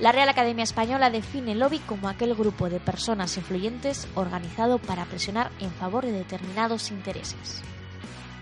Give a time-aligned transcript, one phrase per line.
[0.00, 5.50] La Real Academia Española define lobby como aquel grupo de personas influyentes organizado para presionar
[5.60, 7.60] en favor de determinados intereses.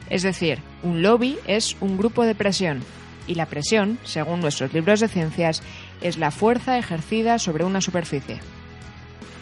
[0.08, 2.82] Es decir, un lobby es un grupo de presión,
[3.26, 5.62] y la presión, según nuestros libros de ciencias,
[6.00, 8.40] es la fuerza ejercida sobre una superficie.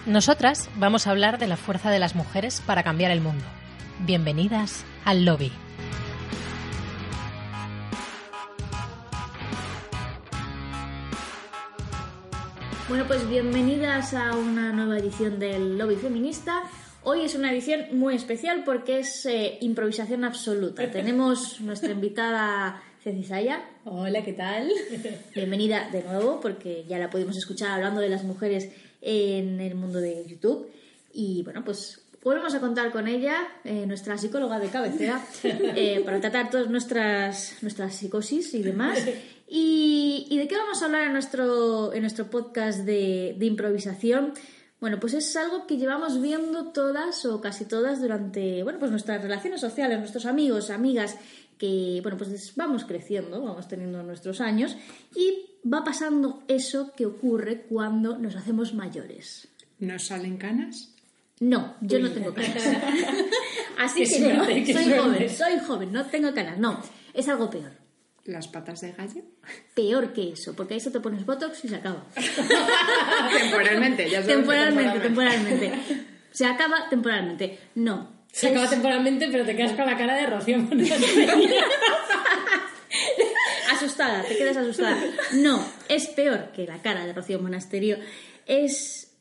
[0.07, 3.45] Nosotras vamos a hablar de la fuerza de las mujeres para cambiar el mundo.
[4.01, 5.53] Bienvenidas al lobby.
[12.89, 16.63] Bueno, pues bienvenidas a una nueva edición del Lobby Feminista.
[17.03, 20.89] Hoy es una edición muy especial porque es eh, improvisación absoluta.
[20.93, 23.69] Tenemos nuestra invitada Ceci Saya.
[23.85, 24.71] Hola, ¿qué tal?
[25.35, 28.71] Bienvenida de nuevo porque ya la pudimos escuchar hablando de las mujeres
[29.03, 30.71] en el mundo de YouTube.
[31.13, 36.21] Y bueno, pues volvemos a contar con ella, eh, nuestra psicóloga de cabecera, eh, para
[36.21, 38.99] tratar todas nuestras, nuestras psicosis y demás.
[39.49, 39.86] ¿Y,
[40.29, 44.35] y de qué vamos a hablar en nuestro, en nuestro podcast de, de improvisación?
[44.81, 49.23] Bueno, pues es algo que llevamos viendo todas o casi todas durante, bueno, pues nuestras
[49.23, 51.17] relaciones sociales, nuestros amigos, amigas,
[51.59, 54.77] que, bueno, pues vamos creciendo, vamos teniendo nuestros años
[55.15, 59.49] y va pasando eso que ocurre cuando nos hacemos mayores.
[59.79, 60.95] ¿Nos salen canas?
[61.41, 62.63] No, yo no tengo canas.
[63.79, 65.01] Así que suerte, no, qué soy suerte.
[65.01, 66.59] joven, soy joven, no tengo canas.
[66.59, 66.81] No,
[67.15, 67.73] es algo peor.
[68.27, 69.23] ¿Las patas de gallo?
[69.75, 72.05] Peor que eso, porque a eso te pones botox y se acaba.
[73.39, 75.73] temporalmente, ya sabes que temporalmente, temporalmente.
[76.33, 77.59] Se acaba temporalmente.
[77.77, 78.11] No.
[78.33, 81.55] Se Es- acaba temporalmente, pero te quedas con la cara de Rocío Monasterio.
[83.73, 84.97] Asustada, te quedas asustada.
[85.35, 87.99] No, es peor que la cara de Rocío Monasterio.
[88.47, 89.13] Es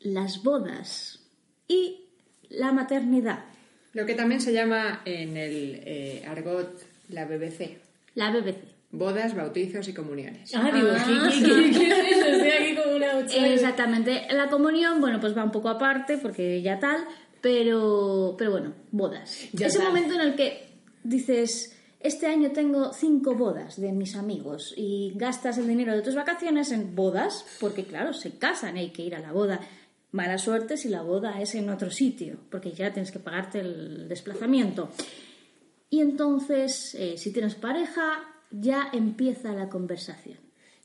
[0.00, 1.20] las bodas
[1.68, 2.04] y
[2.48, 3.44] la maternidad.
[3.92, 7.78] Lo que también se llama en el eh, argot la BBC.
[8.14, 8.56] La BBC.
[8.92, 10.52] Bodas, bautizos y comuniones.
[10.54, 12.26] Ah, digo, ¿qué, qué, qué, qué es eso?
[12.26, 13.20] Estoy aquí como una.
[13.54, 14.26] Exactamente.
[14.32, 17.04] La comunión, bueno, pues va un poco aparte porque ya tal,
[17.40, 19.48] pero, pero bueno, bodas.
[19.52, 19.88] Ya Ese tal.
[19.88, 20.70] momento en el que
[21.04, 26.16] dices, este año tengo cinco bodas de mis amigos y gastas el dinero de tus
[26.16, 29.60] vacaciones en bodas, porque claro, se casan, hay que ir a la boda.
[30.12, 34.08] Mala suerte si la boda es en otro sitio, porque ya tienes que pagarte el
[34.08, 34.88] desplazamiento.
[35.90, 40.38] Y entonces, eh, si tienes pareja, ya empieza la conversación.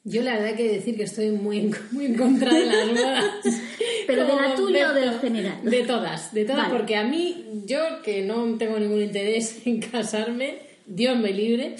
[0.03, 3.25] Yo la verdad que decir que estoy muy en, muy en contra de las bodas.
[4.07, 5.27] ¿Pero de la tuya o del concepto.
[5.27, 5.63] general?
[5.63, 6.77] De todas, de todas, Vale.
[6.77, 11.75] porque a mí, yo que no tengo ningún interés en casarme, Dios me libre,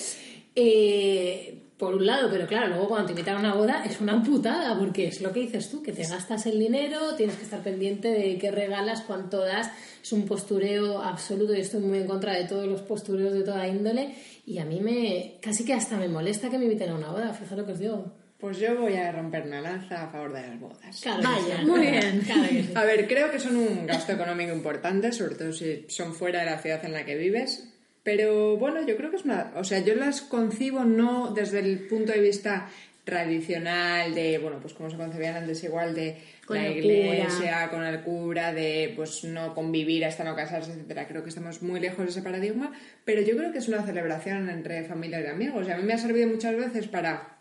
[0.55, 4.23] eh, por un lado, pero claro, luego cuando te invitan a una boda es una
[4.23, 7.61] putada, porque es lo que dices tú, que te gastas el dinero, tienes que estar
[7.61, 9.69] pendiente de qué regalas, cuánto das,
[10.01, 13.67] es un postureo absoluto, y estoy muy en contra de todos los postureos de toda
[13.67, 14.15] índole,
[14.45, 17.33] y a mí me, casi que hasta me molesta que me inviten a una boda,
[17.33, 18.11] fíjate lo que os digo.
[18.37, 21.01] Pues yo voy a romper una lanza a favor de las bodas.
[21.01, 22.21] Claro Vaya, muy bien.
[22.25, 22.71] Claro que sí.
[22.75, 26.45] A ver, creo que son un gasto económico importante, sobre todo si son fuera de
[26.45, 27.74] la ciudad en la que vives.
[28.05, 29.51] Pero bueno, yo creo que es una.
[29.55, 32.69] O sea, yo las concibo no desde el punto de vista
[33.03, 38.01] tradicional de, bueno, pues como se concebían antes, igual de Con la iglesia, con el
[38.01, 41.07] cura, de pues no convivir hasta no casarse, etcétera.
[41.07, 42.73] Creo que estamos muy lejos de ese paradigma,
[43.05, 45.67] pero yo creo que es una celebración entre familias y amigos.
[45.67, 47.39] Y a mí me ha servido muchas veces para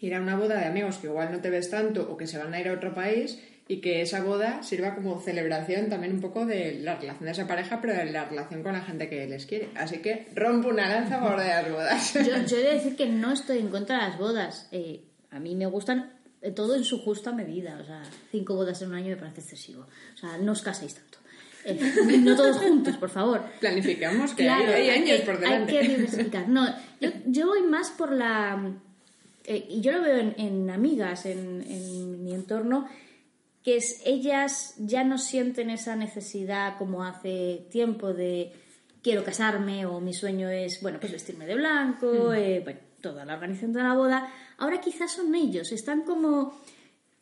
[0.00, 2.36] ir a una boda de amigos que igual no te ves tanto o que se
[2.36, 6.20] van a ir a otro país y que esa boda sirva como celebración también un
[6.20, 9.28] poco de la relación de esa pareja, pero de la relación con la gente que
[9.28, 9.68] les quiere.
[9.76, 12.14] Así que rompo una lanza a favor de las bodas.
[12.26, 14.66] Yo, yo he de decir que no estoy en contra de las bodas.
[14.72, 17.78] Eh, a mí me gustan eh, todo en su justa medida.
[17.80, 19.86] O sea, cinco bodas en un año me parece excesivo.
[20.14, 21.18] O sea, no os caséis tanto.
[21.64, 21.78] Eh,
[22.24, 23.40] no todos juntos, por favor.
[23.60, 25.78] Planificamos que Claro, hay, hay hay años que- por delante.
[25.78, 26.48] Hay que diversificar.
[26.48, 26.66] No,
[27.00, 28.72] yo, yo voy más por la...
[29.44, 32.88] eh, y yo lo veo en, en amigas, en, en mi entorno,
[33.62, 38.52] que es, ellas ya no sienten esa necesidad como hace tiempo de
[39.02, 43.34] quiero casarme o mi sueño es, bueno, pues vestirme de blanco, eh, bueno, toda la
[43.34, 44.32] organización de la boda.
[44.58, 46.54] Ahora quizás son ellos, están como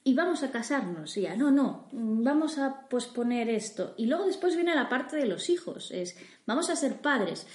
[0.04, 3.94] y vamos a casarnos, y ya, no, no, vamos a posponer esto.
[3.98, 6.16] Y luego después viene la parte de los hijos, es,
[6.46, 7.46] vamos a ser padres.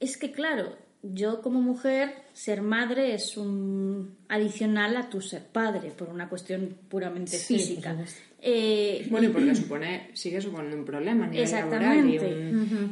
[0.00, 5.90] Es que claro, yo como mujer, ser madre es un adicional a tu ser padre,
[5.90, 7.96] por una cuestión puramente Sí, física.
[8.40, 12.08] Eh, Bueno, y porque supone, sigue suponiendo un problema a nivel laboral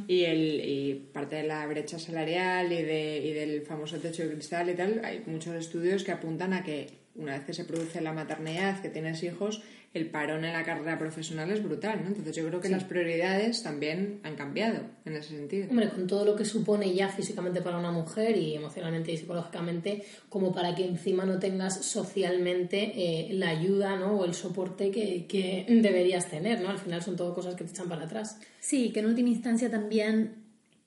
[0.07, 4.23] y, y, el, y parte de la brecha salarial y, de, y del famoso techo
[4.23, 7.65] de cristal y tal, hay muchos estudios que apuntan a que una vez que se
[7.65, 9.63] produce la maternidad, que tienes hijos,
[9.93, 12.09] el parón en la carrera profesional es brutal, ¿no?
[12.09, 15.69] Entonces yo creo que las prioridades también han cambiado en ese sentido.
[15.69, 20.05] Hombre, con todo lo que supone ya físicamente para una mujer y emocionalmente y psicológicamente
[20.29, 24.19] como para que encima no tengas socialmente eh, la ayuda ¿no?
[24.19, 26.61] o el soporte que, que deberías tener.
[26.61, 26.69] ¿no?
[26.69, 28.39] Al final son todo cosas que te echan para atrás.
[28.61, 30.37] Sí, que en última instancia también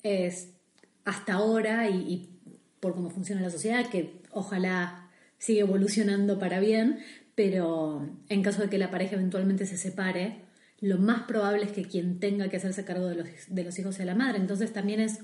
[0.01, 0.53] es
[1.03, 2.29] hasta ahora y, y
[2.79, 5.02] por cómo funciona la sociedad, que ojalá
[5.43, 6.99] siga evolucionando para bien,
[7.35, 10.37] pero en caso de que la pareja eventualmente se separe,
[10.79, 13.95] lo más probable es que quien tenga que hacerse cargo de los, de los hijos
[13.95, 14.37] sea la madre.
[14.37, 15.19] Entonces también es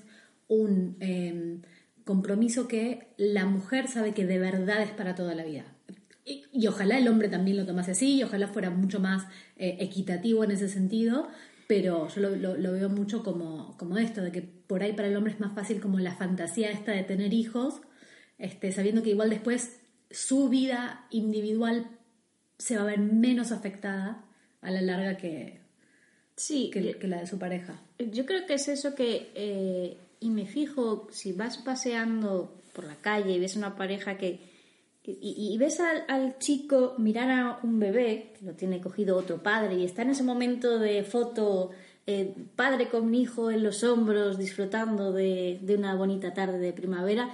[0.50, 1.60] un eh,
[2.04, 5.64] compromiso que la mujer sabe que de verdad es para toda la vida.
[6.26, 9.24] Y, ojalá el hombre también lo tomase así, y ojalá fuera mucho más
[9.56, 11.30] eh, equitativo en ese sentido,
[11.68, 15.32] pero yo lo veo mucho como, como esto, de que por ahí para el hombre
[15.32, 17.82] es más fácil como la fantasía esta de tener hijos,
[18.38, 19.79] este, sabiendo que igual después
[20.12, 21.88] su vida individual
[22.58, 24.24] se va a ver menos afectada
[24.62, 25.60] a la larga que,
[26.36, 27.82] Sí, que, que la de su pareja.
[27.98, 32.96] Yo creo que es eso que, eh, y me fijo, si vas paseando por la
[32.96, 34.40] calle y ves una pareja que,
[35.04, 39.18] que- y, y ves al, al chico mirar a un bebé, que lo tiene cogido
[39.18, 41.72] otro padre, y está en ese momento de foto,
[42.08, 47.30] eh, padre con hijo en los hombros, disfrutando de, de una bonita tarde de primavera,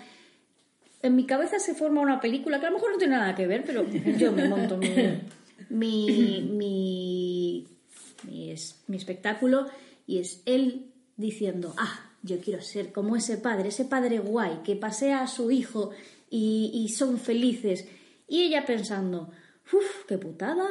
[1.08, 3.48] en mi cabeza se forma una película que a lo mejor no tiene nada que
[3.48, 3.86] ver, pero
[4.18, 4.88] yo me monto mi,
[5.70, 7.68] mi,
[8.28, 9.68] mi, es- mi espectáculo
[10.08, 14.76] y es él diciendo, ah, yo quiero ser como ese padre, ese padre guay que
[14.76, 15.92] pasea a su hijo
[16.30, 17.88] y, y son felices.
[18.28, 19.30] Y ella pensando,
[19.72, 20.68] uff, qué putada,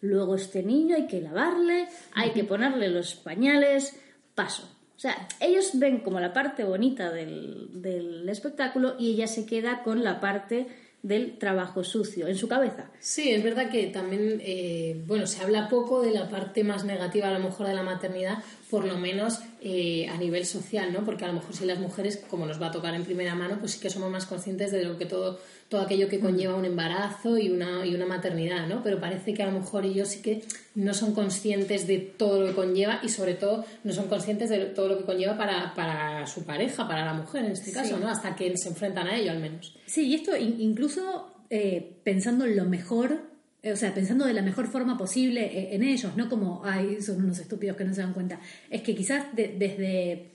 [0.00, 3.96] luego este niño hay que lavarle, hay que ponerle los pañales,
[4.34, 4.68] paso.
[4.96, 9.82] O sea, ellos ven como la parte bonita del, del espectáculo y ella se queda
[9.82, 10.68] con la parte
[11.02, 12.90] del trabajo sucio en su cabeza.
[13.00, 17.28] Sí, es verdad que también, eh, bueno, se habla poco de la parte más negativa
[17.28, 18.38] a lo mejor de la maternidad,
[18.70, 21.04] por lo menos eh, a nivel social, ¿no?
[21.04, 23.58] Porque a lo mejor si las mujeres, como nos va a tocar en primera mano,
[23.60, 25.38] pues sí que somos más conscientes de lo que todo,
[25.68, 28.82] todo aquello que conlleva un embarazo y una, y una maternidad, ¿no?
[28.82, 30.42] Pero parece que a lo mejor ellos sí que
[30.74, 34.58] no son conscientes de todo lo que conlleva y sobre todo no son conscientes de
[34.66, 38.08] todo lo que conlleva para, para su pareja, para la mujer en este caso, ¿no?
[38.08, 39.76] Hasta que se enfrentan a ello al menos.
[39.86, 43.30] Sí, y esto in- incluso eh, pensando en lo mejor,
[43.64, 47.22] o sea, pensando de la mejor forma posible eh, en ellos, no como, ay, son
[47.22, 48.40] unos estúpidos que no se dan cuenta.
[48.70, 50.32] Es que quizás de- desde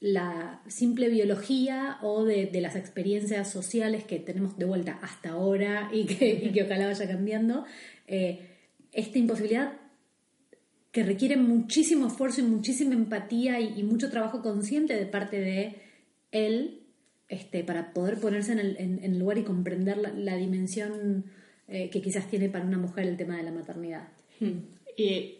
[0.00, 6.06] la simple biología o de, las experiencias sociales que tenemos de vuelta hasta ahora y
[6.06, 7.66] que, y que ojalá vaya cambiando,
[8.06, 8.46] eh,
[8.92, 9.74] esta imposibilidad
[10.90, 15.76] que requiere muchísimo esfuerzo y muchísima empatía y, mucho trabajo consciente de parte de
[16.32, 16.80] él
[17.28, 21.26] este, para poder ponerse en el, en- el lugar y comprender la dimensión
[21.70, 24.08] eh, que quizás tiene para una mujer el tema de la maternidad.
[24.96, 25.36] Y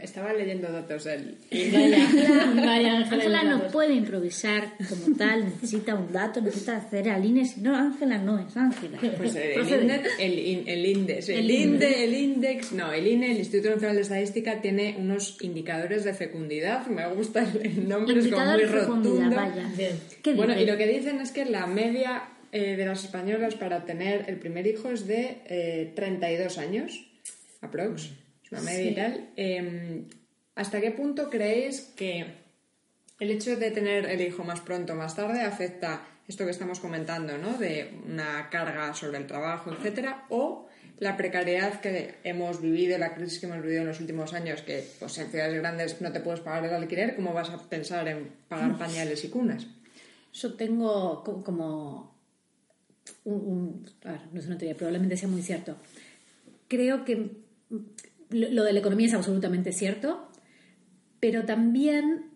[0.00, 2.08] estaba leyendo datos del Vaya,
[2.56, 7.76] vaya Ángela, no puede improvisar como tal, necesita un dato, necesita hacer aline, si no,
[7.76, 8.98] Ángela no es Ángela.
[9.18, 9.82] Pues el.
[9.82, 13.96] INDEX, el, in- el INDEX, el, INDE, el INDEX, no, el INE, el Instituto Nacional
[13.96, 16.86] de Estadística, tiene unos indicadores de fecundidad.
[16.86, 19.36] Me gusta el nombre, es como muy rotundo.
[19.36, 19.70] vaya.
[19.76, 19.98] Bien.
[20.22, 20.64] ¿Qué Bueno, dice?
[20.64, 22.22] y lo que dicen es que la media
[22.52, 27.04] eh, de las españolas para tener el primer hijo es de eh, 32 años,
[27.60, 28.10] aprox,
[28.44, 29.30] es una media y tal.
[29.36, 30.04] Eh,
[30.54, 32.26] ¿Hasta qué punto creéis que
[33.18, 36.78] el hecho de tener el hijo más pronto o más tarde afecta esto que estamos
[36.78, 37.54] comentando, ¿no?
[37.58, 40.68] De una carga sobre el trabajo, etcétera, o
[40.98, 44.84] la precariedad que hemos vivido, la crisis que hemos vivido en los últimos años, que
[45.00, 48.28] pues en ciudades grandes no te puedes pagar el alquiler, ¿cómo vas a pensar en
[48.48, 49.66] pagar pañales y cunas?
[50.32, 52.11] Yo tengo co- como
[53.24, 55.76] un, un- a ver, no es una teoría, probablemente sea muy cierto.
[56.68, 57.30] Creo que
[58.30, 60.28] lo, lo de la economía es absolutamente cierto,
[61.20, 62.26] pero también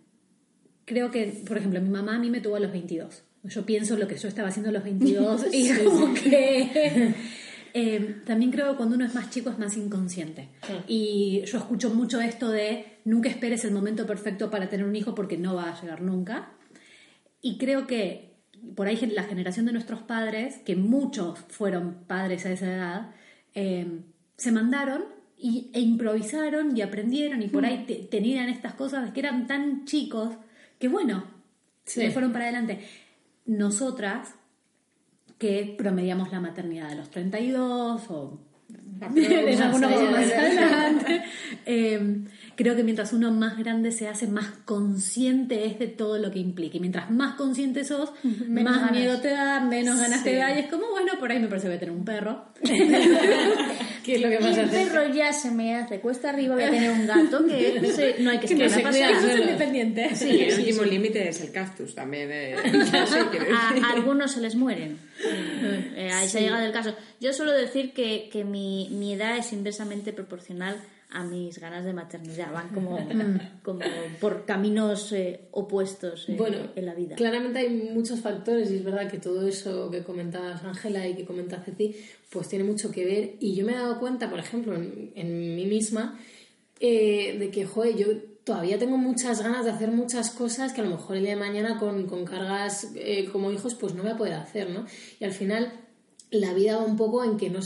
[0.84, 3.22] creo que, por ejemplo, mi mamá a mí me tuvo a los 22.
[3.44, 7.14] Yo pienso lo que yo estaba haciendo a los 22 y como que...
[7.74, 10.48] eh, también creo que cuando uno es más chico es más inconsciente.
[10.88, 15.14] Y yo escucho mucho esto de nunca esperes el momento perfecto para tener un hijo
[15.14, 16.50] porque no va a llegar nunca.
[17.40, 18.25] Y creo que
[18.74, 23.10] por ahí la generación de nuestros padres, que muchos fueron padres a esa edad,
[23.54, 24.00] eh,
[24.36, 25.04] se mandaron
[25.38, 29.84] y, e improvisaron y aprendieron y por ahí te- tenían estas cosas que eran tan
[29.84, 30.34] chicos
[30.78, 31.24] que bueno,
[31.84, 32.80] se fueron para adelante.
[33.46, 34.34] Nosotras,
[35.38, 38.40] que promediamos la maternidad de los 32 o
[39.00, 41.22] en algunos más adelante,
[41.66, 42.24] eh,
[42.56, 46.38] creo que mientras uno más grande se hace, más consciente es de todo lo que
[46.38, 46.76] implica.
[46.78, 48.10] Y mientras más consciente sos,
[48.48, 48.90] más ganas.
[48.92, 50.54] miedo te da, menos ganas te da.
[50.56, 52.44] Y es como, bueno, por ahí me parece que voy a tener un perro.
[54.04, 56.70] ¿Qué es lo que más el perro ya se me hace cuesta arriba, voy a
[56.70, 59.42] tener un gato que se- no hay que Que no esperar se a solo.
[59.42, 60.14] independiente.
[60.14, 62.28] Sí, el último límite es el cactus también.
[62.32, 62.56] eh.
[62.72, 62.96] Sí,
[63.52, 64.98] a, a algunos se les mueren.
[65.96, 66.94] Eh, ahí se ha llegado el caso.
[67.20, 70.76] Yo suelo decir que, que mi, mi edad es inversamente proporcional
[71.16, 72.52] a mis ganas de maternidad.
[72.52, 72.98] Van como,
[73.62, 73.80] como
[74.20, 77.16] por caminos eh, opuestos eh, Bueno, en la vida.
[77.16, 81.24] claramente hay muchos factores y es verdad que todo eso que comentabas Ángela y que
[81.24, 81.96] comenta Ceci,
[82.28, 83.36] pues tiene mucho que ver.
[83.40, 86.20] Y yo me he dado cuenta, por ejemplo, en, en mí misma,
[86.80, 88.06] eh, de que, joder, yo
[88.44, 91.40] todavía tengo muchas ganas de hacer muchas cosas que a lo mejor el día de
[91.40, 92.92] mañana con, con cargas
[93.32, 94.84] como hijos pues no voy a poder hacer, ¿no?
[95.18, 95.72] Y al final
[96.30, 97.60] la vida va un poco en que no,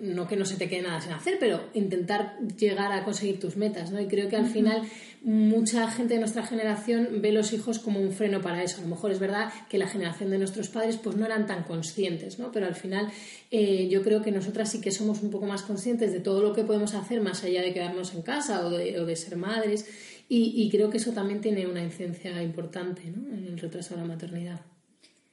[0.00, 3.56] no que no se te quede nada sin hacer, pero intentar llegar a conseguir tus
[3.56, 4.00] metas, ¿no?
[4.00, 4.82] Y creo que al final
[5.22, 8.78] mucha gente de nuestra generación ve los hijos como un freno para eso.
[8.78, 11.64] A lo mejor es verdad que la generación de nuestros padres pues no eran tan
[11.64, 12.52] conscientes, ¿no?
[12.52, 13.08] Pero al final
[13.50, 16.52] eh, yo creo que nosotras sí que somos un poco más conscientes de todo lo
[16.52, 19.86] que podemos hacer más allá de quedarnos en casa o de, o de ser madres
[20.28, 23.34] y, y creo que eso también tiene una incidencia importante, ¿no?
[23.34, 24.60] En el retraso de la maternidad.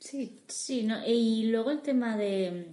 [0.02, 0.98] Sí, sí, ¿no?
[1.08, 2.66] y luego el tema de...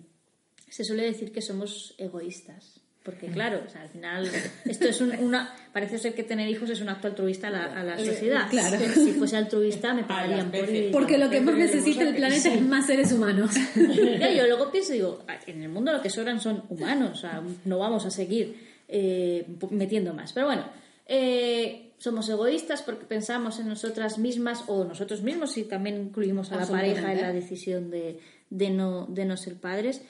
[0.70, 2.80] Se suele decir que somos egoístas.
[3.02, 4.28] Porque claro, o sea, al final
[4.66, 5.54] esto es un- una...
[5.73, 8.49] Parece ser que tener hijos es un acto altruista a la, a la sociedad.
[8.50, 8.78] claro.
[8.94, 10.90] Si fuese altruista me pagarían por ir.
[10.90, 13.52] Porque lo que más necesita el planeta es más seres humanos.
[13.76, 17.78] Yo luego pienso, digo, en el mundo lo que sobran son humanos, o sea, no
[17.78, 18.56] vamos a seguir
[18.88, 20.32] eh, metiendo más.
[20.32, 20.66] Pero bueno,
[21.06, 26.57] eh, somos egoístas porque pensamos en nosotras mismas o nosotros mismos y también incluimos a
[26.57, 30.02] la pareja en la decisión de, de no, de no ser padres.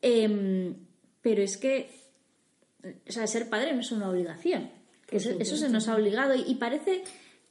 [0.00, 0.74] Em,
[1.20, 1.90] pero es que,
[3.08, 4.70] o sea, ser padre no es una obligación.
[5.10, 7.02] Eso, eso se nos ha obligado y, y parece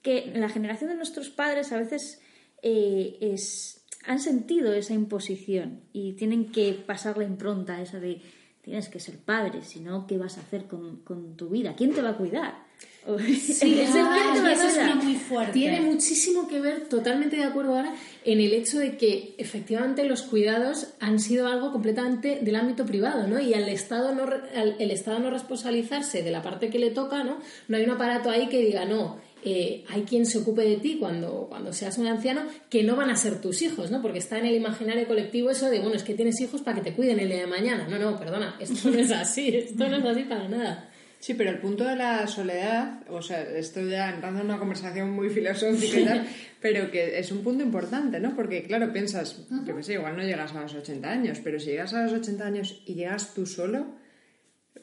[0.01, 2.21] que la generación de nuestros padres a veces
[2.61, 8.21] eh, es, han sentido esa imposición y tienen que pasar la impronta esa de
[8.61, 11.75] tienes que ser padre, si no, ¿qué vas a hacer con, con tu vida?
[11.75, 12.70] ¿Quién te va a cuidar?
[13.03, 14.95] Sí, Es es el verdad, quién te va a y eso es cuidar.
[15.03, 15.53] muy fuerte.
[15.53, 20.21] Tiene muchísimo que ver, totalmente de acuerdo ahora, en el hecho de que efectivamente los
[20.21, 23.39] cuidados han sido algo completamente del ámbito privado, ¿no?
[23.39, 27.23] Y al Estado no, al- el Estado no responsabilizarse de la parte que le toca,
[27.23, 27.37] ¿no?
[27.67, 30.97] No hay un aparato ahí que diga, no, eh, hay quien se ocupe de ti
[30.99, 33.99] cuando, cuando seas un anciano, que no van a ser tus hijos, ¿no?
[34.03, 36.91] Porque está en el imaginario colectivo eso de, bueno, es que tienes hijos para que
[36.91, 37.87] te cuiden el día de mañana.
[37.89, 40.87] No, no, perdona, esto no es así, esto no es así para nada.
[41.21, 45.11] Sí, pero el punto de la soledad, o sea, esto ya entrando en una conversación
[45.11, 46.27] muy filosófica y tal,
[46.59, 48.35] pero que es un punto importante, ¿no?
[48.35, 51.67] Porque, claro, piensas, yo qué sé, igual no llegas a los 80 años, pero si
[51.67, 53.85] llegas a los 80 años y llegas tú solo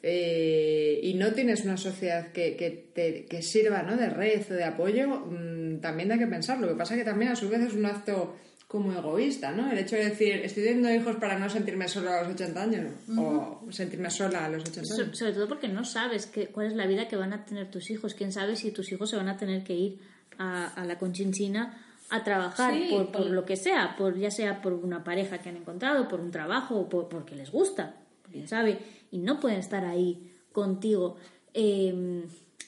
[0.00, 3.96] eh, y no tienes una sociedad que, que te que sirva ¿no?
[3.96, 6.60] de red o de apoyo, mm, también hay que pensar.
[6.60, 8.36] Lo que pasa que también a su vez es un acto
[8.68, 9.70] como egoísta, ¿no?
[9.72, 12.92] El hecho de decir, estoy teniendo hijos para no sentirme solo a los 80 años
[13.16, 15.18] o sentirme sola a los 80 So- años.
[15.18, 17.90] sobre todo porque no sabes qué- cuál es la vida que van a tener tus
[17.90, 18.12] hijos.
[18.14, 19.98] ¿Quién sabe si tus hijos se van a tener que ir
[20.36, 24.60] a, a la conchinchina a trabajar Sí, por por- lo que sea, por ya sea
[24.60, 27.96] por una pareja que han encontrado, por un trabajo o por, porque les gusta,
[28.30, 28.78] quién sabe,
[29.10, 31.16] y no pueden estar ahí contigo.
[31.54, 32.22] Eh,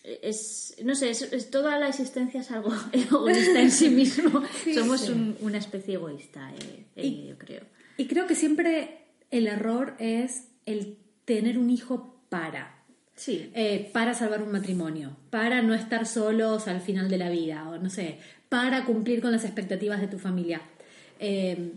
[0.04, 4.42] es, no sé, es, es- toda la existencia es algo egoísta en sí mismo.
[4.74, 7.62] Somos un- una especie egoísta, eh, eh, yo creo.
[7.96, 8.98] Y creo que siempre
[9.30, 12.76] el error es el tener un hijo para.
[13.14, 13.50] Sí.
[13.54, 17.76] Eh, para salvar un matrimonio, para no estar solos al final de la vida, o
[17.76, 18.16] no sé,
[18.48, 20.62] para cumplir con las expectativas de tu familia.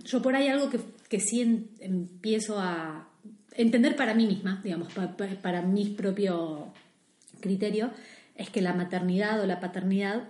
[0.05, 0.79] Yo por ahí algo que,
[1.09, 3.09] que sí en- empiezo a
[3.55, 6.71] entender para mí misma, digamos, pa- pa- para mi propio
[7.43, 7.91] criterio,
[8.35, 10.23] es que la maternidad o la paternidad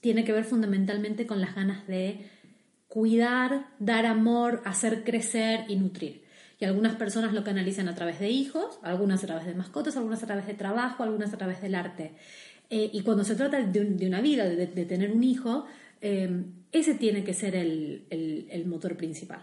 [0.00, 2.26] tiene que ver fundamentalmente con las ganas de
[2.86, 6.22] cuidar, dar amor, hacer crecer y nutrir.
[6.60, 10.22] Y algunas personas lo canalizan a través de hijos, algunas a través de mascotas, algunas
[10.22, 12.12] a través de trabajo, algunas a través del arte.
[12.70, 15.66] Eh, y cuando se trata de, un- de una vida, de, tener un hijo,
[16.00, 19.42] eh, ese tiene que ser el motor principal.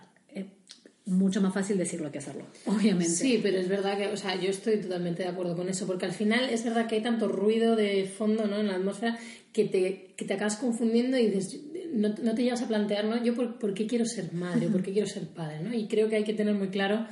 [1.06, 3.14] Mucho más fácil decirlo que hacerlo, obviamente.
[3.14, 6.06] Sí, pero es verdad que, o sea, yo estoy totalmente de acuerdo con eso, porque
[6.06, 8.60] al final es verdad que hay tanto ruido de fondo ¿no?
[8.60, 9.18] en la atmósfera
[9.54, 11.62] que te, que te acabas confundiendo y dices,
[11.94, 13.24] no, no te llevas a plantear, ¿no?
[13.24, 15.74] Yo por, por qué quiero ser madre por qué quiero ser padre, ¿no?
[15.74, 17.06] Y creo que hay que tener muy claro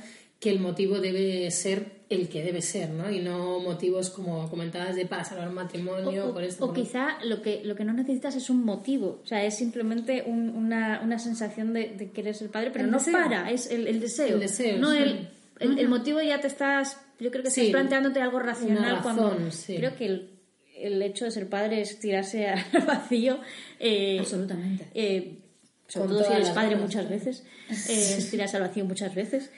[0.44, 3.10] que el motivo debe ser el que debe ser, ¿no?
[3.10, 6.62] Y no motivos como comentabas de para salvar un matrimonio O, por esto.
[6.64, 9.56] o por- quizá lo que, lo que no necesitas es un motivo, o sea, es
[9.56, 13.14] simplemente un- una, una sensación de, de querer ser padre, pero El no deseo.
[13.14, 14.34] para, es el, el deseo.
[14.34, 14.98] El deseo, no sí.
[14.98, 15.28] el,
[15.60, 19.02] el, el motivo ya te estás, yo creo que estás Sí, planteándote algo racional razón,
[19.16, 19.76] cuando sí.
[19.76, 20.30] creo que el,
[20.76, 23.38] el hecho de ser padre es tirarse al vacío.
[23.80, 24.88] eh, Absolutamente.
[24.94, 25.38] eh,
[25.88, 29.50] sobre todo si eres padre ganas, muchas veces, eh, es tirarse al vacío muchas veces,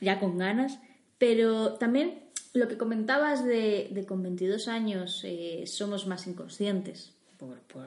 [0.00, 0.78] ya con ganas.
[1.18, 2.20] Pero también
[2.52, 7.84] lo que comentabas de, de con 22 años eh, somos más inconscientes por, por,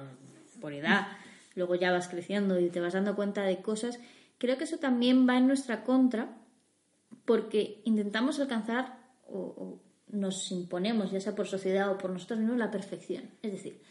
[0.60, 1.07] por edad,
[1.55, 4.00] luego ya vas creciendo y te vas dando cuenta de cosas,
[4.38, 6.38] creo que eso también va en nuestra contra
[7.25, 9.81] porque intentamos alcanzar o, o
[10.12, 13.24] nos imponemos, ya sea por sociedad o por nosotros mismos, la perfección.
[13.41, 13.81] Es decir,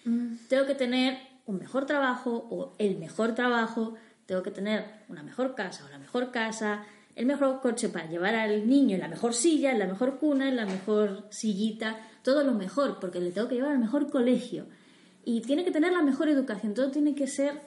[0.48, 1.18] tengo que tener
[1.50, 3.94] un mejor trabajo o el mejor trabajo,
[4.26, 6.84] tengo que tener una mejor casa o la mejor casa,
[7.16, 10.48] el mejor coche para llevar al niño en la mejor silla, en la mejor cuna,
[10.48, 14.66] en la mejor sillita, todo lo mejor, porque le tengo que llevar al mejor colegio.
[15.24, 17.60] Y tiene que tener la mejor educación, todo tiene que ser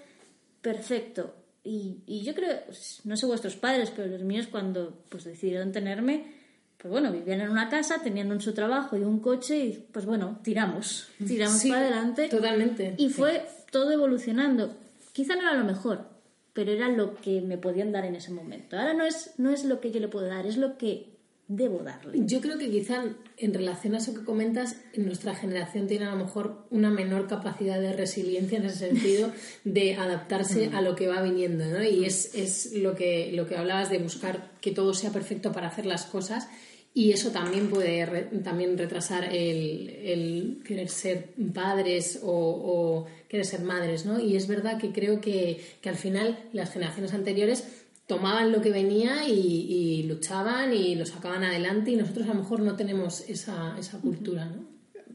[0.61, 1.35] perfecto.
[1.63, 2.59] Y, y yo creo,
[3.03, 6.33] no sé vuestros padres, pero los míos cuando pues decidieron tenerme,
[6.77, 10.05] pues bueno, vivían en una casa, tenían un su trabajo y un coche y pues
[10.05, 12.27] bueno, tiramos, tiramos Sí, para adelante.
[12.27, 12.95] totalmente.
[12.97, 14.77] Y fue todo evolucionando.
[15.11, 16.07] Quizá no era lo mejor,
[16.53, 18.77] pero era lo que me podían dar en ese momento.
[18.77, 21.11] Ahora no es, no es lo que yo le puedo dar, es lo que
[21.47, 22.19] debo darle.
[22.25, 23.03] Yo creo que quizá
[23.37, 27.81] en relación a eso que comentas, nuestra generación tiene a lo mejor una menor capacidad
[27.81, 29.31] de resiliencia en ese sentido
[29.65, 31.83] de adaptarse a lo que va viniendo, ¿no?
[31.83, 35.67] Y es, es lo, que, lo que hablabas de buscar que todo sea perfecto para
[35.67, 36.47] hacer las cosas
[36.93, 43.45] y eso también puede re- también retrasar el, el querer ser padres o, o querer
[43.45, 44.19] ser madres, ¿no?
[44.19, 47.67] Y es verdad que creo que, que al final las generaciones anteriores
[48.05, 52.41] tomaban lo que venía y, y luchaban y lo sacaban adelante y nosotros a lo
[52.41, 54.67] mejor no tenemos esa, esa cultura, ¿no?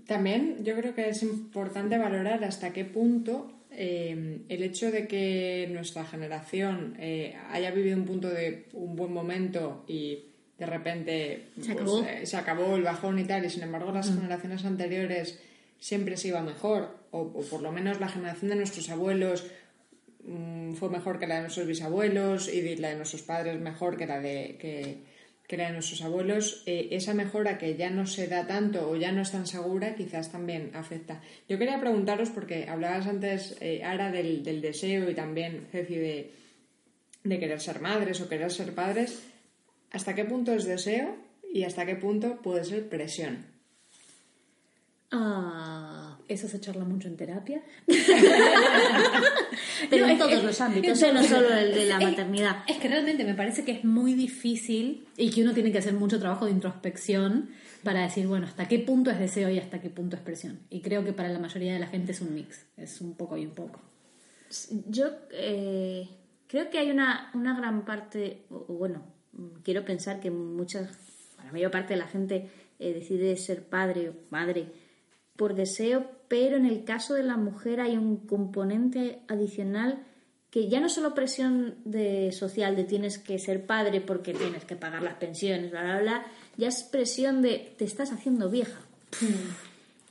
[0.06, 5.68] También yo creo que es importante valorar hasta qué punto eh, el hecho de que
[5.70, 10.27] nuestra generación eh, haya vivido un punto de un buen momento y
[10.58, 12.02] de repente Se pues, acabó.
[12.04, 15.38] eh, se acabó el bajón y tal, y sin embargo las generaciones anteriores
[15.78, 19.46] siempre se iba mejor, o, o por lo menos la generación de nuestros abuelos
[20.24, 23.96] mm, fue mejor que la de nuestros bisabuelos y de- la de nuestros padres mejor
[23.96, 24.98] que la de que,
[25.46, 28.96] que la de nuestros abuelos, eh, esa mejora que ya no se da tanto o
[28.96, 31.22] ya no es tan segura, quizás también afecta.
[31.48, 36.30] Yo quería preguntaros, porque hablabas antes, eh, Ara, del, del deseo y también, Ceci, de,
[37.24, 39.22] de querer ser madres o querer ser padres,
[39.92, 41.16] ¿hasta qué punto es deseo
[41.52, 43.46] y hasta qué punto puede ser presión?
[45.10, 47.62] Ah, Eso se charla mucho en terapia.
[47.86, 48.02] pero
[50.04, 52.56] No, en es- todos es- los ámbitos, es- no solo el de la es- maternidad.
[52.66, 55.94] Es que realmente me parece que es muy difícil y que uno tiene que hacer
[55.94, 57.48] mucho trabajo de introspección
[57.82, 60.58] para decir, bueno, hasta qué punto es deseo y hasta qué punto es presión.
[60.68, 63.38] Y creo que para la mayoría de la gente es un mix, es un poco
[63.38, 63.80] y un poco.
[64.88, 66.06] Yo eh,
[66.48, 69.00] creo que hay una, una gran parte, bueno,
[69.62, 70.90] quiero pensar que muchas,
[71.44, 72.48] la mayor parte de la gente
[72.78, 74.66] eh, decide ser padre o madre
[75.36, 80.04] por deseo, pero en el caso de la mujer hay un componente adicional
[80.50, 84.76] que ya no solo presión de social de tienes que ser padre porque tienes que
[84.76, 88.80] pagar las pensiones, bla, bla, bla, ya es presión de te estás haciendo vieja.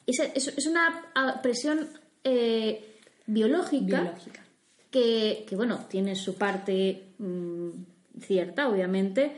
[0.05, 1.89] Es, es- es una ah, presión
[2.23, 4.43] eh, biológica, Biológica.
[4.91, 7.69] Que, que, bueno, tiene su parte mm,
[8.21, 9.31] cierta, obviamente,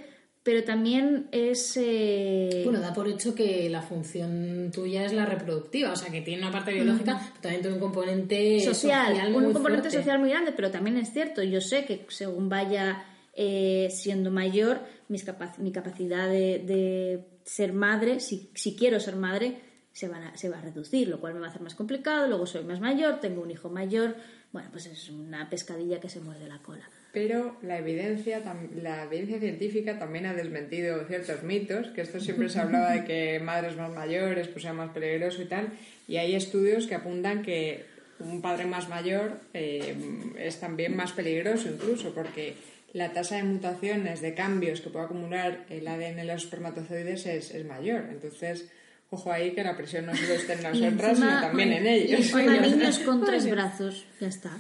[0.43, 1.77] pero también es...
[1.77, 6.21] eh, Bueno, da por hecho que la función tuya es la reproductiva, o sea, que
[6.21, 9.97] tiene una parte biológica, pero también tiene un componente social, social, un muy componente fuerte.
[9.97, 13.03] social muy grande, pero también es cierto, yo sé que según vaya
[13.35, 19.15] eh, siendo mayor, mis capac- mi capacidad de, de ser madre, si, si quiero ser
[19.17, 19.59] madre,
[19.91, 22.27] se, van a- se va a reducir, lo cual me va a hacer más complicado,
[22.27, 24.15] luego soy más mayor, tengo un hijo mayor,
[24.51, 26.89] bueno, pues es una pescadilla que se muerde la cola.
[27.12, 28.41] Pero la evidencia,
[28.76, 33.39] la evidencia científica también ha desmentido ciertos mitos, que esto siempre se hablaba de que
[33.43, 35.69] madres más mayores pues sea más peligroso y tal,
[36.08, 37.86] y hay estudios que apuntan que
[38.19, 39.95] un padre más mayor eh,
[40.38, 42.56] es también más peligroso incluso, porque
[42.93, 47.54] la tasa de mutaciones, de cambios que puede acumular el ADN en los espermatozoides es,
[47.54, 48.06] es mayor.
[48.10, 48.69] Entonces,
[49.12, 52.19] ojo ahí que la presión no solo está en nosotras, sino también en ellos.
[52.22, 54.58] encima niños con tres brazos, ya está.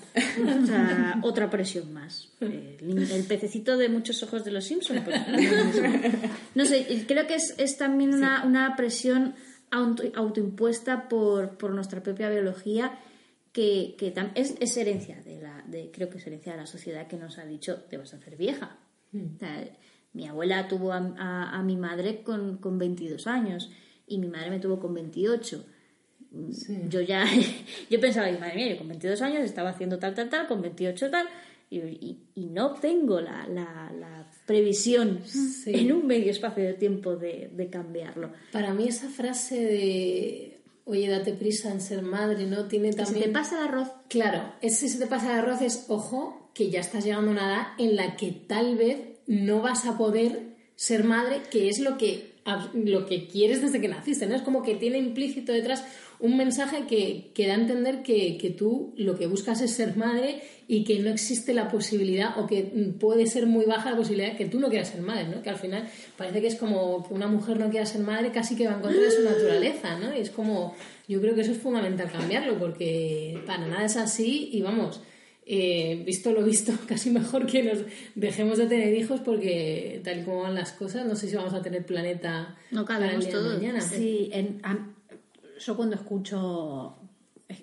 [0.61, 2.29] O sea, otra presión más.
[2.41, 5.01] El, pececito de muchos ojos de los Simpsons.
[5.05, 5.19] pues,
[6.55, 9.35] no sé, creo que es, es también una, una presión
[9.71, 12.97] auto- autoimpuesta por, por nuestra propia biología
[13.51, 16.65] que, que tam- es, es herencia de la, de, creo que es herencia de la
[16.67, 18.77] sociedad que nos ha dicho te vas a hacer vieja.
[19.13, 19.63] O sea,
[20.13, 23.71] mi abuela tuvo a, a- a mi madre con, con 22 años
[24.09, 25.65] y mi madre me tuvo con 28.
[26.89, 27.25] Yo ya,
[27.89, 31.09] yo pensaba, madre mía, yo con 22 años estaba haciendo tal, tal, tal, con 28
[31.09, 31.27] tal,
[31.71, 35.21] y, y- y no tengo la, la- la previsión
[35.65, 38.31] en un medio espacio de tiempo de, de cambiarlo.
[38.51, 42.65] Para mí esa frase de, oye, date prisa en ser madre, ¿no?
[42.65, 43.25] Tiene Que se también...
[43.25, 43.89] te pasa el arroz.
[44.07, 47.47] Claro, ese se te pasa de arroz es, ojo, que ya estás llegando a una
[47.47, 51.97] edad en la que tal vez no vas a poder ser madre, que es lo
[51.97, 52.35] que,
[52.73, 54.35] lo que quieres desde que naciste, ¿no?
[54.35, 55.83] Es como que tiene implícito detrás
[56.19, 59.97] un mensaje que, que da a entender que, que, tú lo que buscas es ser
[59.97, 62.63] madre y que no existe la posibilidad o que
[62.97, 65.41] puede ser muy baja la posibilidad de que tú no quieras ser madre, ¿no?
[65.41, 68.65] Que al final parece que es como una mujer no quiera ser madre casi que
[68.65, 70.15] va en contra de su naturaleza, ¿no?
[70.15, 70.77] Y es como,
[71.09, 75.01] yo creo que eso es fundamental cambiarlo porque para nada es así y vamos,
[75.51, 77.79] eh, visto lo visto, casi mejor que nos
[78.13, 81.55] dejemos de tener hijos porque tal y como van las cosas, no sé si vamos
[81.55, 83.81] a tener planeta no para el día de mañana.
[83.81, 84.61] Sí, en,
[85.59, 86.99] yo cuando escucho,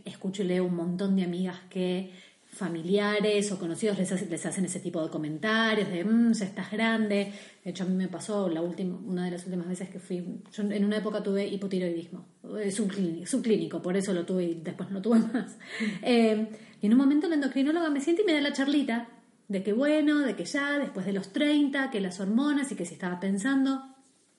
[0.05, 2.11] escucho y leo un montón de amigas que
[2.49, 7.33] familiares o conocidos les, les hacen ese tipo de comentarios de, mmm, si estás grande.
[7.63, 10.25] De hecho, a mí me pasó la última, una de las últimas veces que fui,
[10.53, 12.25] yo en una época tuve hipotiroidismo,
[12.73, 15.57] subclínico, subclínico por eso lo tuve y después no tuve más.
[16.03, 16.49] Eh,
[16.81, 19.09] y en un momento la endocrinóloga me siente y me da la charlita
[19.49, 22.85] de que bueno, de que ya después de los 30, que las hormonas y que
[22.85, 23.83] si estaba pensando,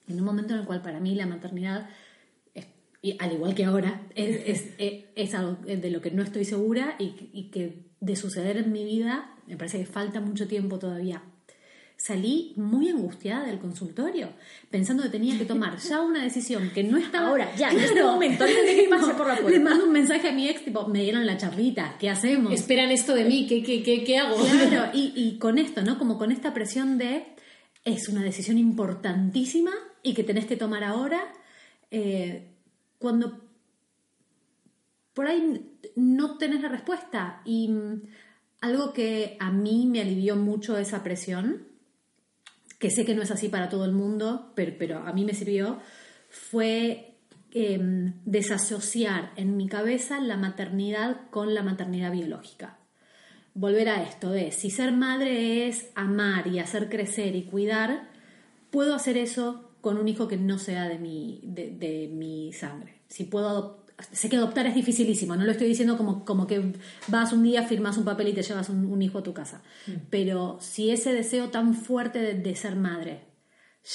[0.07, 1.89] en un momento en el cual para mí la maternidad
[3.01, 7.49] y al igual que ahora, es, es, algo de lo que no estoy segura y,
[7.51, 11.21] que de suceder en mi vida me parece que falta mucho tiempo todavía.
[12.07, 14.29] Salí muy angustiada del consultorio,
[14.71, 17.27] pensando que tenía que tomar ya una decisión que no estaba.
[17.27, 19.49] Ahora, ya, en este momento, antes de que por la puerta.
[19.49, 22.53] Le mando un mensaje a mi ex, tipo, me dieron la charlita, ¿qué hacemos?
[22.53, 24.37] Esperan esto de mí, ¿qué, qué, qué, qué hago?
[24.37, 25.97] Claro, y, y con esto, ¿no?
[25.97, 27.25] Como con esta presión de
[27.83, 31.19] es una decisión importantísima y que tenés que tomar ahora.
[31.91, 32.47] Eh,
[32.99, 33.41] cuando
[35.13, 37.41] por ahí no tenés la respuesta.
[37.43, 38.01] Y mm,
[38.61, 41.67] algo que a mí me alivió mucho esa presión,
[42.79, 45.33] que sé que no es así para todo el mundo, pero, pero a mí me
[45.33, 45.79] sirvió,
[46.29, 47.15] fue
[47.51, 52.77] em, desasociar en mi cabeza la maternidad con la maternidad biológica.
[53.53, 58.09] Volver a esto de si ser madre es amar y hacer crecer y cuidar,
[58.69, 63.01] puedo hacer eso con un hijo que no sea de mi, de, mi sangre.
[63.07, 66.73] Si puedo sé que adoptar es dificilísimo, no lo estoy diciendo como, como que
[67.07, 69.61] vas un día, firmas un papel y te llevas un, hijo a tu casa.
[69.87, 69.91] Mm.
[70.09, 73.21] Pero si ese deseo tan fuerte de, ser madre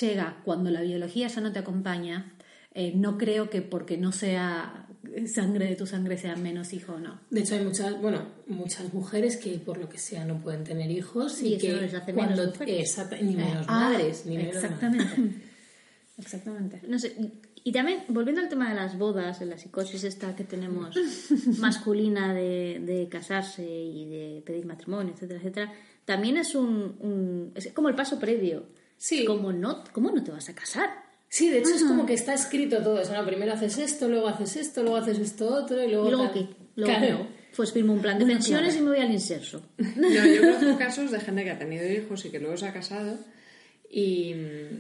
[0.01, 2.35] llega cuando la biología ya no te acompaña,
[2.75, 4.87] eh, no creo que porque no sea
[5.27, 7.21] sangre de tu sangre sea menos hijo o no.
[7.31, 10.91] De hecho, hay muchas, bueno, muchas mujeres que por lo que sea no pueden tener
[10.91, 12.53] hijos y, que les hace cuando,
[13.21, 15.43] ni menos ah, madres, ni menos Exactamente.
[16.19, 16.81] Exactamente.
[16.87, 17.17] No sé,
[17.65, 20.97] y también, volviendo al tema de las bodas, de la psicosis esta que tenemos
[21.59, 25.73] masculina de, de casarse y de pedir matrimonio, etcétera, etcétera,
[26.05, 28.67] también es un, es como el paso previo.
[28.97, 29.25] Sí.
[29.25, 30.91] Como no, ¿Cómo no te vas a casar?
[31.29, 33.13] Sí, de hecho es como que está escrito todo eso.
[33.25, 36.09] Primero haces esto, luego haces esto, luego haces esto otro y luego...
[36.09, 36.49] ¿Y luego qué?
[36.75, 37.27] claro.
[37.57, 39.63] Pues firmo un plan de pensiones y me voy al inserso.
[39.97, 42.73] No, yo conozco casos de gente que ha tenido hijos y que luego se ha
[42.73, 43.19] casado
[43.95, 44.35] y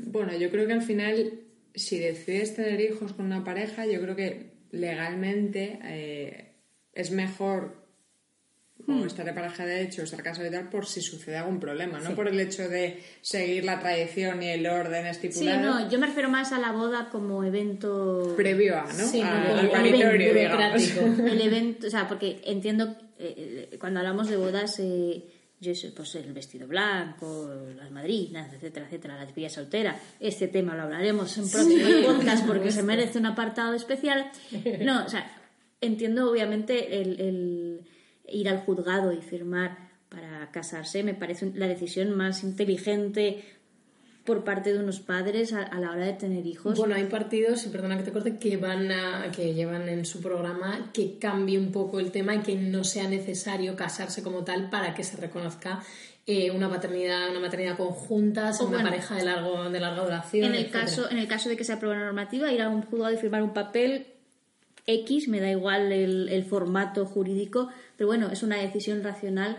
[0.07, 1.33] bueno, yo creo que al final,
[1.75, 6.53] si decides tener hijos con una pareja, yo creo que legalmente eh,
[6.93, 7.77] es mejor
[8.87, 9.05] hmm.
[9.05, 12.15] estar de pareja de hecho, estar casado y tal, por si sucede algún problema, no
[12.15, 15.79] por el hecho de seguir la tradición y el orden estipulado.
[15.79, 19.07] Sí, no, yo me refiero más a la boda como evento previo a, ¿no?
[19.07, 20.83] Sí, al paritorio, digamos.
[20.97, 25.25] El evento, o sea, porque entiendo, eh, eh, cuando hablamos de bodas, eh,
[25.63, 29.97] yo pues el vestido blanco, las madrinas, etcétera, etcétera, la despedida soltera.
[30.19, 34.29] Este tema lo hablaremos en próximo podcast porque se merece un apartado especial.
[34.81, 35.25] No, o sea,
[35.81, 37.81] entiendo obviamente el,
[38.29, 43.45] ir al juzgado y firmar para casarse, me parece la decisión más inteligente
[44.25, 46.79] por parte de unos padres a, la hora de tener hijos.
[46.79, 50.91] Bueno, hay partidos, perdona que te corte, que van a, que llevan en su programa
[50.93, 54.95] que cambie un poco el tema y que no sea necesario casarse como tal para
[54.95, 55.83] que se reconozca
[56.25, 60.45] eh, una paternidad, una maternidad conjunta, o una pareja de largo, de larga duración.
[60.45, 62.83] En el caso, en el caso de que se apruebe una normativa, ir a un
[62.83, 64.07] juzgado y firmar un papel
[64.87, 69.59] X, me da igual el, el formato jurídico, pero bueno, es una decisión racional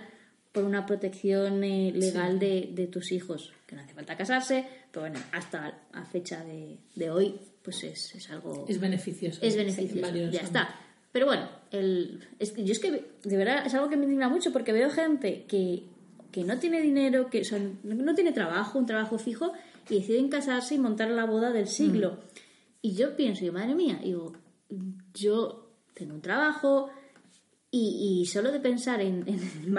[0.54, 5.02] por una protección eh, legal de, de, tus hijos, que no hace falta casarse, pero
[5.02, 8.66] bueno, hasta a fecha de, de hoy, pues es, es, algo...
[8.70, 9.40] Es beneficioso.
[9.42, 10.80] Es beneficioso, ya está.
[11.12, 14.54] Pero bueno, el, es, yo es que de verdad es algo que me indigna mucho
[14.54, 15.84] porque veo gente que,
[16.32, 19.54] que no tiene dinero, que son, no tiene trabajo, un trabajo fijo,
[19.90, 22.12] y deciden casarse y montar la boda del siglo.
[22.12, 22.18] Mm.
[22.84, 24.34] Y yo pienso, yo, madre mía, digo,
[25.16, 26.90] yo tengo un trabajo
[27.72, 29.74] y, y solo de pensar en, en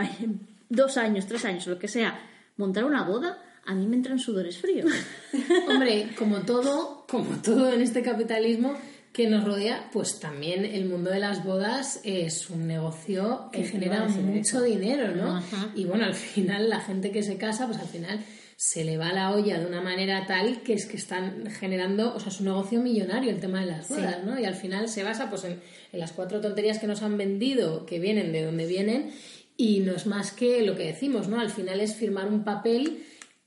[0.68, 2.20] dos años, tres años, lo que sea,
[2.56, 4.90] montar una boda, a mí me entran sudores fríos.
[5.68, 8.74] Hombre, como todo, como todo en este capitalismo
[9.12, 14.08] que nos rodea, pues también el mundo de las bodas es un negocio que genera
[14.08, 15.40] mucho dinero, ¿no?
[15.76, 18.24] Y bueno, al final la gente que se casa, pues al final
[18.56, 22.18] se le va la olla de una manera tal que es que están generando, o
[22.18, 24.38] sea, es un negocio millonario el tema de las bodas, ¿no?
[24.38, 25.60] Y al final se basa pues en,
[25.92, 29.12] en las cuatro tonterías que nos han vendido, que vienen de donde vienen,
[29.56, 31.40] y no es más que lo que decimos, ¿no?
[31.40, 33.04] Al final es firmar un papel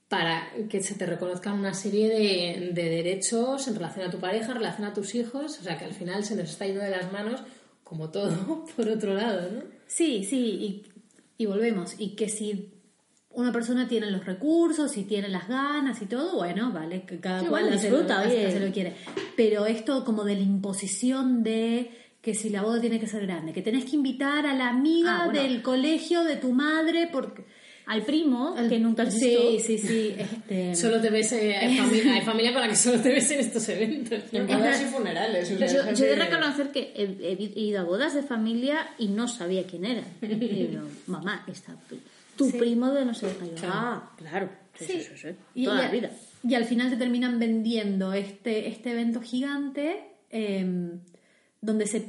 [0.07, 4.51] para que se te reconozcan una serie de, de derechos en relación a tu pareja,
[4.53, 6.91] en relación a tus hijos, o sea que al final se nos está yendo de
[6.91, 7.41] las manos
[7.83, 9.61] como todo por otro lado, ¿no?
[9.87, 10.37] Sí, sí,
[11.37, 11.95] y, y volvemos.
[11.97, 12.73] Y que si
[13.31, 17.41] una persona tiene los recursos y tiene las ganas y todo, bueno, vale, que cada
[17.41, 18.47] Sí, cual bueno, disfruta, oye.
[18.47, 18.95] hace lo quiere.
[19.35, 21.91] Pero esto como de la imposición de
[22.27, 25.21] que si la boda tiene que ser grande, que tenés que invitar a la amiga
[25.21, 25.41] Ah, bueno.
[25.41, 27.45] del colegio de tu madre porque...
[27.85, 29.49] Al primo, que nunca has visto.
[29.49, 30.13] Sí, sí, sí.
[30.17, 33.31] Este, Solo te ves, eh, hay, familia, hay familia con la que solo te ves
[33.31, 34.23] en estos eventos.
[34.33, 35.57] En bodas y funerales.
[35.57, 39.07] Yo, así yo he de reconocer que he, he ido a bodas de familia y
[39.07, 40.03] no sabía quién era.
[40.21, 41.77] Y digo, mamá, está
[42.35, 43.55] tu primo de no sé qué.
[43.61, 44.49] Yo, Ah, claro.
[44.77, 46.11] Sí, sí, sí, sí, Y, Toda y la vida.
[46.43, 50.89] y al final te terminan vendiendo este, este evento gigante eh,
[51.61, 52.07] donde se...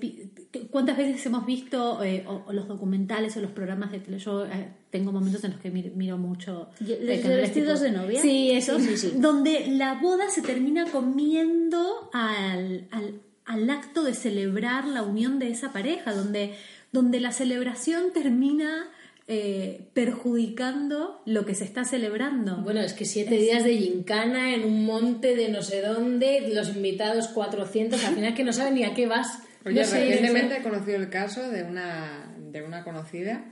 [0.70, 4.18] ¿Cuántas veces hemos visto eh, o, o los documentales o los programas de tele?
[4.18, 6.70] Yo eh, tengo momentos en los que mir- miro mucho...
[6.80, 8.20] ¿De- eh, canales vestidos de novia?
[8.20, 8.78] Sí, eso.
[8.78, 9.12] Sí, sí, sí.
[9.18, 15.50] Donde la boda se termina comiendo al, al, al acto de celebrar la unión de
[15.50, 16.54] esa pareja, donde,
[16.92, 18.88] donde la celebración termina...
[19.30, 22.62] eh, perjudicando lo que se está celebrando.
[22.62, 26.74] Bueno, es que siete días de gincana en un monte de no sé dónde, los
[26.74, 29.40] invitados 400, al final que no saben ni a qué vas.
[29.66, 33.44] Oye, No sé, recientemente he conocido el caso de una, de una conocida,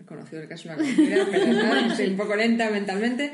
[0.00, 3.32] he conocido el caso de una conocida, pero nada, estoy un poco lenta mentalmente,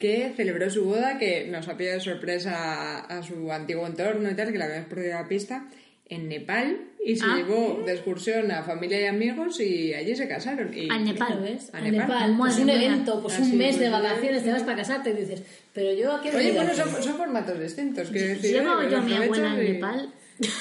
[0.00, 4.28] que celebró su boda, que nos ha pillado de sorpresa a, a su antiguo entorno
[4.28, 5.68] y tal, que la habíamos perdido la pista,
[6.14, 7.36] en Nepal, y se Ah.
[7.36, 10.72] llevó de excursión a familia y amigos y allí se casaron.
[10.76, 11.70] Y, A Nepal, ¿Ves?
[11.74, 12.06] A A Nepal.
[12.08, 12.74] Nepal, Madre un mía.
[12.76, 16.12] evento, pues Así, un mes de vacaciones, te vas para casarte y dices, pero yo
[16.14, 18.08] aquí Oye, bueno, son, son formatos distintos.
[18.10, 20.12] quiero decir, Llevaba oye, yo a los mi abuela en y- Nepal.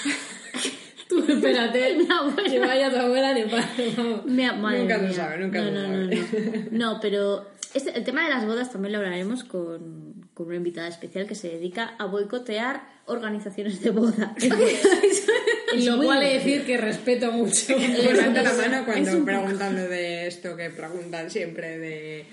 [1.08, 2.50] Tú espérate, Mi abuela.
[2.50, 3.66] que vaya tu abuela a Nepal.
[3.98, 4.26] vamos.
[4.62, 5.14] Madre Nunca se mía.
[5.14, 5.98] sabe, nunca no, se no, sabe.
[6.16, 6.94] No, no.
[6.94, 10.88] No, pero este- el tema de las bodas también lo hablaremos con, con una invitada
[10.88, 14.36] especial que se dedica a boicotear organizaciones de boda.
[15.74, 16.34] Es Lo cual divertido.
[16.54, 17.78] decir que respeto mucho.
[17.78, 22.26] Levanta la mano es cuando un- preguntan de esto que preguntan siempre de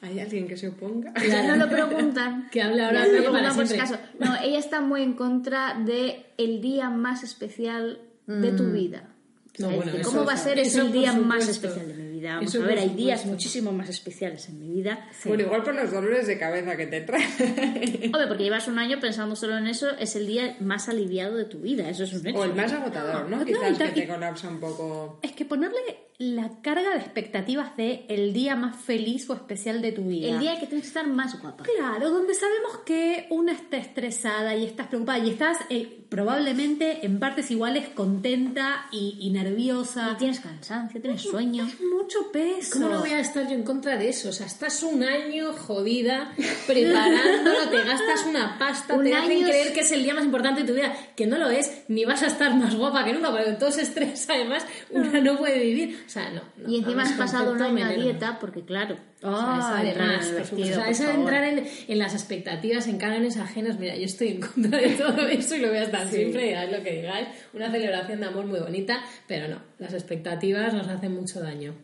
[0.00, 1.12] ¿hay alguien que se oponga?
[1.28, 2.48] Ya no lo preguntan.
[2.50, 3.98] Que hable ahora no preguntan por acaso.
[4.18, 9.10] No, ella está muy en contra de el día más especial de tu vida.
[9.58, 11.86] No, Es bueno, decir, eso- ¿Cómo va a ser eso ese el día más especial
[11.88, 12.34] de mi vida?
[12.36, 15.08] Vamos Eso a ver, hay días muchísimo más especiales en mi vida.
[15.24, 17.24] Bueno, igual por los dolores de cabeza que te trae.
[18.12, 21.44] Hombre, porque llevas un año pensando solo en eso, es el día más aliviado de
[21.44, 22.38] tu vida, eso es un hecho.
[22.38, 23.38] O el más agotador, ¿no?
[23.38, 25.20] No, Quizás que te colapsa un poco.
[25.22, 29.92] Es que ponerle la carga de expectativas de el día más feliz o especial de
[29.92, 30.28] tu vida.
[30.28, 31.64] El día que tienes que estar más guapa.
[31.64, 37.18] Claro, donde sabemos que una está estresada y estás preocupada y estás eh, probablemente en
[37.20, 40.12] partes iguales contenta y, y nerviosa.
[40.14, 41.68] Y tienes cansancio, tienes sueño.
[41.92, 42.70] mucho peso.
[42.74, 44.28] ¿Cómo no voy a estar yo en contra de eso?
[44.28, 46.32] O sea, estás un año jodida
[46.66, 50.24] preparándolo, te gastas una pasta, Un te hacen creer es- que es el día más
[50.24, 53.12] importante de tu vida, que no lo es, ni vas a estar más guapa que
[53.12, 56.02] nunca, porque con todo ese estrés, además, una no puede vivir.
[56.06, 56.42] O sea, no.
[56.56, 58.96] no, Y encima has pasado un año a dieta, porque claro.
[59.22, 60.56] O sea, esa supuesto.
[60.56, 61.32] vestido, O sea, esa de favor.
[61.32, 65.26] entrar en, en las expectativas, en cánones ajenos, mira, yo estoy en contra de todo
[65.26, 67.28] eso y lo voy a estar siempre, digáis lo que digáis.
[67.54, 71.74] Una celebración de amor muy bonita, pero no, las expectativas nos hacen mucho daño.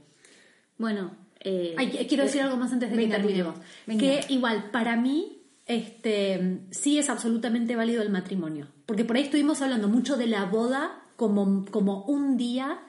[0.79, 3.59] Bueno, eh, Ay, qu- quiero decir algo más antes de venga, que terminemos.
[3.99, 8.69] Que igual, para mí, este, sí es absolutamente válido el matrimonio.
[8.87, 12.81] Porque por ahí estuvimos hablando mucho de la boda como, como un día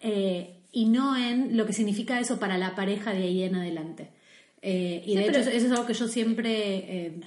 [0.00, 4.08] eh, y no en lo que significa eso para la pareja de ahí en adelante.
[4.62, 6.52] Eh, y de hecho, eso, es algo que yo siempre.
[7.06, 7.20] eh,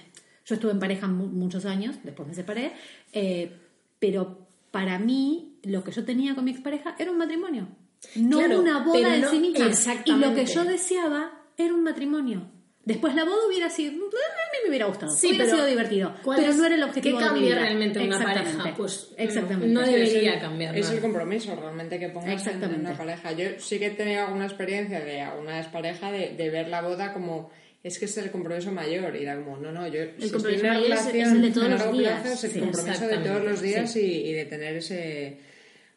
[0.46, 2.74] yo estuve en pareja mu- muchos años, después me separé,
[3.14, 3.52] eh,
[4.00, 7.68] pero para mí, lo que yo tenía con mi expareja era un matrimonio.
[8.16, 9.66] No Claro, una boda en no- sí misma.
[10.06, 12.48] Y lo que yo deseaba era un matrimonio.
[12.86, 16.16] Después la boda hubiera sido, a mí me hubiera gustado, Sí, hubiera pero sido divertido,
[16.22, 17.62] ¿cuál pero es- no era el objetivo ¿Qué de mi cambia vida.
[17.66, 18.74] realmente una pareja?
[18.76, 19.68] Pues exactamente.
[19.74, 20.96] no debería es el- cambiar Es nada.
[20.96, 23.32] el compromiso realmente que pongas en una pareja.
[23.32, 27.14] Yo sí que he tenido alguna experiencia de alguna expareja de, de ver la boda
[27.14, 27.52] como
[27.84, 30.84] es que es el compromiso mayor y era como no no yo si compromiso mayor
[30.92, 32.22] es- es relación el de todos los días.
[32.22, 35.38] plazo, es el Sí, compromiso de todos los días y, y de tener ese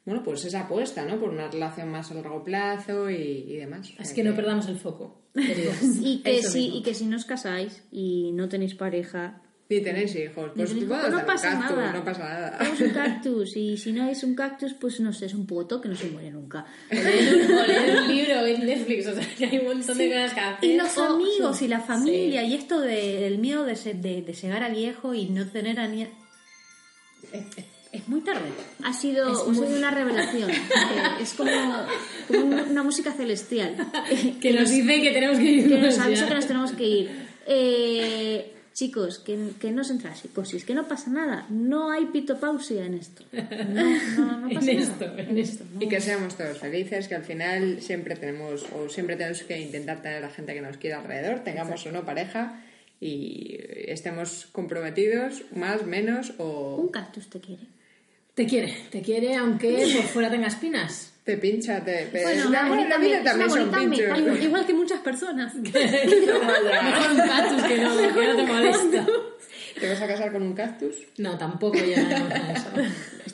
[0.07, 3.15] bueno pues esa apuesta no por una relación más a largo plazo y,
[3.49, 5.21] y demás Es que no perdamos el foco.
[5.35, 6.77] y, que Eso si, mismo.
[6.79, 10.53] y que si no os casáis y no tenéis pareja, Ni tenéis hijos.
[10.55, 11.93] Pues tenéis hijos, no pasa un cactus, nada.
[11.93, 12.59] no pasa nada.
[12.73, 15.81] Es un cactus y si no es un cactus, pues no sé, es un poto
[15.81, 16.65] que no se muere nunca.
[16.91, 20.33] O leer, un, libro o en Netflix, o sea, que hay un montón de cosas
[20.35, 20.71] que hacer.
[20.71, 21.65] Y los Oh, amigos sí.
[21.65, 25.27] y la familia y esto del miedo de, se- de, de llegar a viejo y
[25.27, 26.07] no tener a ni...
[27.97, 28.49] Es, muy tarde.
[28.85, 30.51] Ha sido, sido una revelación.
[30.87, 31.51] Eh, es como,
[32.29, 33.77] como una música celestial.
[34.41, 37.11] Que nos dice que tenemos que ir que nos avisa que nos tenemos que ir.
[37.47, 41.47] Eh, chicos, que, que no os entra psicosis, que no pasa nada.
[41.49, 43.25] No hay pitopausia en esto.
[43.33, 43.83] No,
[44.17, 45.23] no, no En pasa esto, nada.
[45.23, 45.65] en esto.
[45.81, 50.03] Y que seamos todos felices, que al final siempre tenemos, o siempre tenemos que intentar
[50.03, 52.63] tener a gente que nos quiera alrededor, tengamos o no pareja,
[53.01, 57.76] y estemos comprometidos, más, menos, Un o cactus te quiere.
[58.37, 61.11] Te quiere, te quiere aunque por fuera tenga espinas.
[61.25, 62.07] te pincha, te...
[62.13, 64.19] Pero Bueno, la, una la bonita vida también una son pinchos.
[64.19, 65.55] Igual, igual que muchas personas.
[65.55, 65.73] Mejor
[67.13, 69.07] un cactus que no, que no te molesta.
[69.81, 70.97] ¿Te vas a casar con un cactus?
[71.17, 72.69] No, tampoco llegaremos a eso.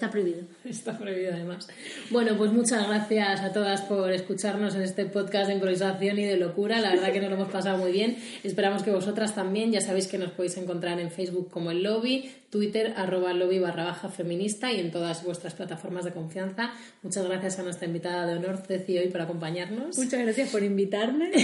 [0.02, 0.40] Está prohibido.
[0.64, 1.68] Está prohibido además.
[2.10, 6.36] Bueno, pues muchas gracias a todas por escucharnos en este podcast de improvisación y de
[6.36, 6.80] locura.
[6.80, 8.16] La verdad que nos lo hemos pasado muy bien.
[8.42, 9.70] Esperamos que vosotras también.
[9.70, 13.84] Ya sabéis que nos podéis encontrar en Facebook como el lobby, Twitter arroba lobby barra
[13.84, 16.72] baja feminista y en todas vuestras plataformas de confianza.
[17.04, 19.96] Muchas gracias a nuestra invitada de honor, Ceci, hoy por acompañarnos.
[19.96, 21.30] Muchas gracias por invitarme.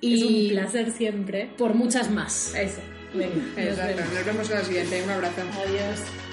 [0.00, 1.50] Y Es un placer siempre.
[1.58, 2.54] por muchas más.
[2.54, 2.80] Eso.
[3.14, 3.96] Venga, nos Exacto.
[3.96, 4.14] vemos.
[4.14, 5.02] Nos vemos en la siguiente.
[5.02, 5.40] Un abrazo.
[5.40, 6.27] Adiós.